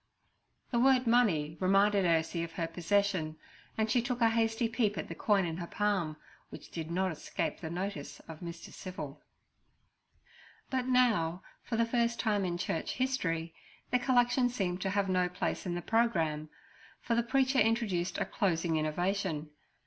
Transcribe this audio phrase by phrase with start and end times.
[0.71, 3.37] The word money reminded Ursie of her possession,
[3.77, 6.17] and she took a hasty peep at the coin in her palm,
[6.49, 8.73] which did not escape the notice of Mr.
[8.73, 9.21] Civil.
[10.71, 13.53] But now, for the first time in Church history,
[13.91, 16.49] the collection seemed to have no place in the programme,
[16.99, 19.51] for the preacher introduced a closing innovation.